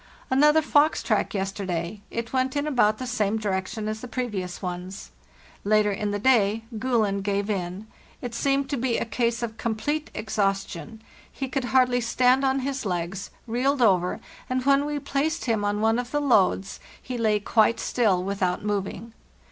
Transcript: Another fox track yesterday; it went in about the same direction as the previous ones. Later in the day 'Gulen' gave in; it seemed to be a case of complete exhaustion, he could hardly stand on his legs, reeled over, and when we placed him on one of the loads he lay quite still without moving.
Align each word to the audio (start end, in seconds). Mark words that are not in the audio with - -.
Another 0.31 0.63
fox 0.63 1.03
track 1.03 1.35
yesterday; 1.35 2.01
it 2.09 2.33
went 2.33 2.55
in 2.55 2.65
about 2.65 2.97
the 2.97 3.05
same 3.05 3.37
direction 3.37 3.87
as 3.87 4.01
the 4.01 4.07
previous 4.07 4.59
ones. 4.59 5.11
Later 5.63 5.91
in 5.91 6.09
the 6.09 6.17
day 6.17 6.63
'Gulen' 6.79 7.21
gave 7.21 7.51
in; 7.51 7.85
it 8.19 8.33
seemed 8.33 8.67
to 8.71 8.77
be 8.77 8.97
a 8.97 9.05
case 9.05 9.43
of 9.43 9.57
complete 9.59 10.09
exhaustion, 10.15 11.03
he 11.31 11.47
could 11.47 11.65
hardly 11.65 12.01
stand 12.01 12.43
on 12.43 12.61
his 12.61 12.83
legs, 12.83 13.29
reeled 13.45 13.83
over, 13.83 14.19
and 14.49 14.65
when 14.65 14.85
we 14.87 14.97
placed 14.97 15.45
him 15.45 15.63
on 15.63 15.81
one 15.81 15.99
of 15.99 16.09
the 16.09 16.19
loads 16.19 16.79
he 16.99 17.15
lay 17.15 17.39
quite 17.39 17.79
still 17.79 18.23
without 18.23 18.63
moving. 18.65 19.13